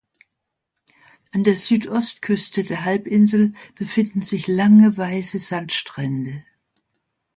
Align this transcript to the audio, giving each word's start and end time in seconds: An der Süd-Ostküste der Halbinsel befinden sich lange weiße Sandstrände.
An 1.31 1.43
der 1.43 1.55
Süd-Ostküste 1.55 2.63
der 2.63 2.85
Halbinsel 2.85 3.53
befinden 3.75 4.23
sich 4.23 4.47
lange 4.47 4.97
weiße 4.97 5.37
Sandstrände. 5.37 6.43